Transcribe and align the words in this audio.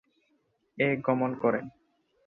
এ 0.77 0.87
গমন 1.05 1.31
করেন। 1.41 1.65